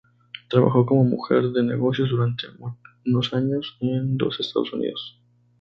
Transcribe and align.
Trabajó 0.49 0.83
como 0.87 1.03
mujer 1.03 1.51
de 1.51 1.61
negocios 1.61 2.09
durante 2.09 2.47
unos 3.05 3.31
años 3.35 3.77
en 3.81 4.17
los 4.17 4.39
Estados 4.39 4.73
Unidos. 4.73 5.19